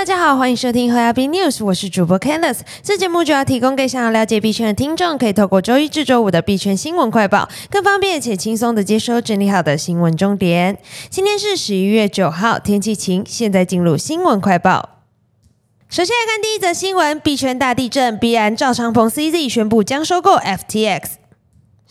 [0.00, 2.60] 大家好，欢迎收听和亚币 News，我是主播 Candice。
[2.82, 10.78] 这节目主要提供给想要了解币圈的听众，可以透过周一至周五的币圈新闻快报，更方便且轻松的接收整理好的新闻重点。
[11.10, 13.22] 今天是十一月九号，天气晴。
[13.28, 14.88] 现在进入新闻快报。
[15.90, 21.19] 首先来看第一则新闻：币圈大地震，币安赵长鹏 CZ 宣布将收购 FTX。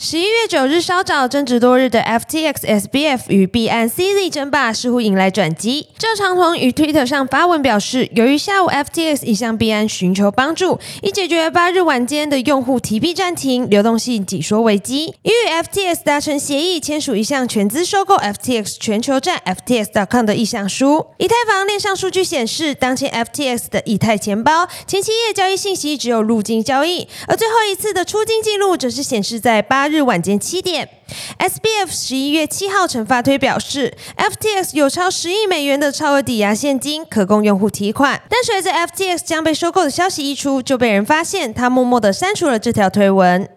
[0.01, 5.89] 十一月九日稍早，争执多日的 FTX SBF 与币安 CZ 争霸似乎迎来转机。
[5.97, 21.07] 赵长鹏于 Twitter 上发文表示，由于下午 FTX 已向币安寻求帮助，以解决八日晚间的用户提币暂停、流动性紧缩危机，已与 FTX 达成协议，签署一项全资收购 FTX 全球站 FTX.com 的意向书。
[21.17, 29.88] 以太坊链上数据显示，当前 FTX 的以太钱包前七页交易信息只有入金交易，而最后一次的出金记录则是显示在八。
[29.89, 30.89] 日晚间七点
[31.37, 38.21] ，SBF 十一月七号曾发推表示，FTX 有超十亿美元的超额抵押现金可供用户提款。
[38.29, 43.49] 但随着 FTX 将被收购的消息一出，就被人发现他默默的删除了这条推文。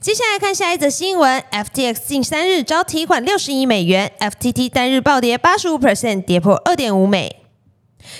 [0.00, 7.39] 接下来看下一则新闻，FTX 近三日遭提款六十亿美元，FTT 单日暴跌八十五 percent，跌破二点五美。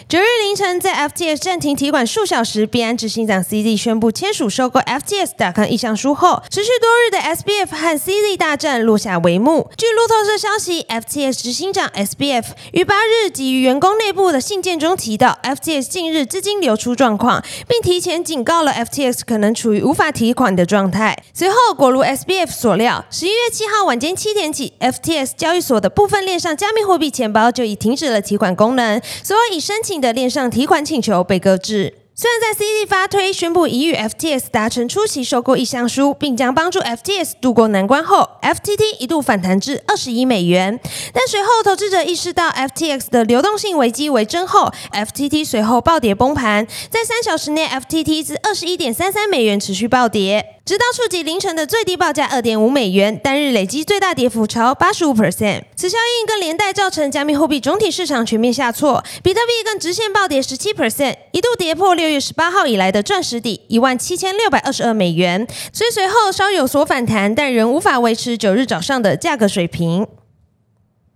[0.08, 9.70] 九日凌晨，在 FTS 暂停提款数小时，币安执行长 CZ 宣布签署收购 FTS 打康意向书后，持续多日的 SBF 和 CZ 大战落下帷幕。
[9.76, 21.16] 据路透社消息，FTS 执行长 SBF 于八日给予员工内部的信件中提到，FTS 近日资金流出状况，并提前警告了 FTS 可能处于无法提款的状态。
[21.32, 31.94] 随后，果如 SBF 所料，十一月七号晚间七点起，FTS 交易所的部分链上加密货币钱包就已停止了提款功能，所有已申申请的链上提款请求被搁置。
[32.14, 40.78] 虽然在 CD 发推宣布已与 FTS 达成初期收购意向书，并将帮助 FTS 渡过难关后，FTT 一度反弹至二十亿美元。
[41.14, 50.59] 但随后投资者意识到 FTX 的流动性危机为真后，FTT 随后暴跌崩盘，在三小时内，FTT 至二十一点三三美元持续暴跌。
[50.70, 55.64] 直到触及凌晨的最低报价二点五美元，单日累积最大跌幅超八十五 percent。
[55.74, 65.44] 此效应更连带造成加密货币总体市场全面下挫，比特币更直线暴跌十七 percent，一度跌破六月十八号以来的钻石底一万七千六百二十二美元。
[65.72, 70.06] 虽随后稍有所反弹，但仍无法维持九日早上的价格水平。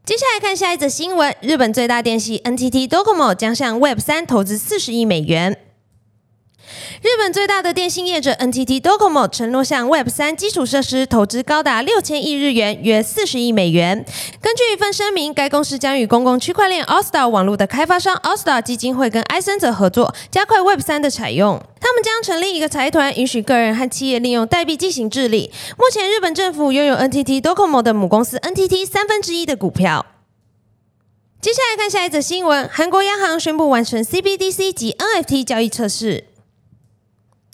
[0.04, 5.56] 接下来看下一则新闻：日本最大电信 NTT Docomo 将向 Web 三投资四十亿美元。
[7.02, 14.04] 日本最大的电信业者 NTT Docomo 承诺向 Web 三基础设施投资高达六千亿日元，约四十亿美元。
[14.40, 20.80] 根据一份声明，该公司将与公共区块链 a l s t a r 网络的开发商 a l s t a r 基金会跟埃森泽合作，加快 Web
[20.80, 21.60] 三的采用。
[21.80, 25.50] 他们将成立一个财团，允许个人和企业利用代币进行治理。
[25.76, 30.06] 目前，日本政府拥有 NTT Docomo 的母公司 NTT 三分之一的股票。
[31.40, 36.28] 接下来看下一则新闻：韩国央行宣布完成 CBDC 及 NFT 交易测试。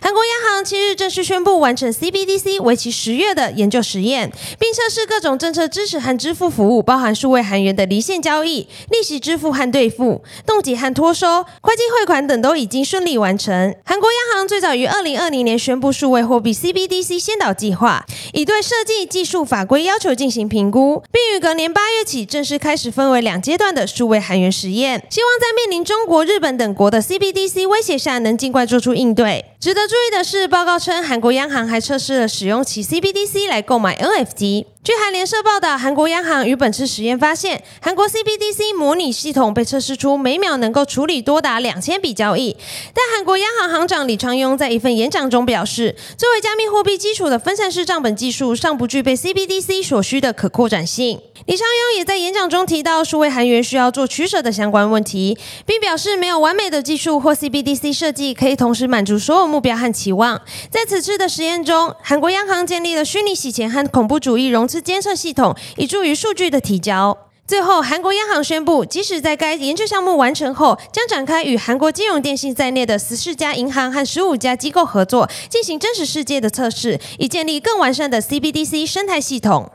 [0.00, 13.74] 韩国央行七日正式宣布完成 CBDC 为期十月的研究实验，并测试各种政策支持和支付服务，包含数位韩元的离线交易、利息支付和兑付、冻结和托收、会计汇款等都已经顺利完成。
[13.84, 29.44] 韩国央行最早于二零二零年宣布数位货币 CBDC 先导计划，已对设计、技术、法规要求进行评估，并于隔年八月起正式开始分为两阶段的数位韩元实验，希望在面临中国、日本等国的 CBDC 威胁下，能尽快做出应对。
[29.58, 34.66] 值得注意的是，报告称韩国央行还测试了使用其 CBDC 来购买 NFT。
[34.86, 42.56] 据韩联社报道，韩国央行于本次实验发现，韩国 CBDC 模拟系统被测试出每秒能够处理多达两千笔交易。
[42.94, 51.20] 但韩国央行行长李昌镛在一份演讲中表示，作为加密货币基础的分散式账本技术尚不具备 CBDC 所需的可扩展性。
[51.46, 55.36] 李昌镛也在演讲中提到，数位韩元需要做取舍的相关问题，
[55.66, 60.40] 并表示没有完美的技术或 CBDC 设计可以同时满足所有目标和期望。
[60.70, 64.75] 在此次的实验中，韩国央行建立了虚拟洗钱和恐怖主义融资。
[64.80, 67.16] 监测系统以助于数据的提交。
[67.46, 79.70] 最后，韩国央行宣布，即使在该研究项目完成后，将展开与韩国金融电信在内的十四家银行和十五家机构合作，进行真实世界的测试，以建立更完善的 CBDC 生态系统。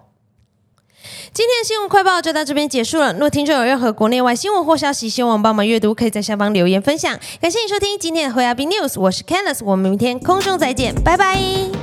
[1.33, 3.13] 今天的新闻快报就到这边结束了。
[3.13, 7.17] 若听众有任何国内外新闻或消息，希望帮忙阅读，可以在下方留言分享。
[7.39, 11.80] 感谢你收听今天的灰亚币 News，我是 Candice，我们明天空中再见，拜拜。